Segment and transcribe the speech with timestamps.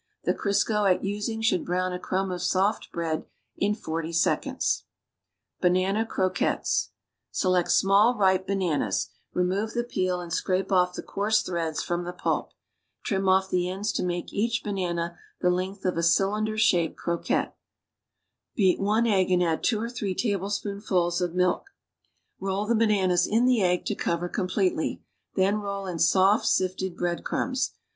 [0.23, 4.83] The Crisco at using should brown a crumb of soft bread in 40 seconds.
[5.61, 6.89] 38 Use ierei measurements far all ingredients BANANA CROQUETTES
[7.29, 12.13] Select siuuU, ripe bananas; remove tlie peel anil serape off tlie coarse llireads from the
[12.13, 12.53] pulp;
[13.03, 17.55] trim off the ends to make each banana the length of a cylinder shaped croquette.
[18.55, 21.65] Beat one egg and add two or three tablespoonfuls of milk.
[22.39, 25.03] Roll the bananas in the egg to cover completely;
[25.35, 27.75] then roll in soft, sifted bread crumbs.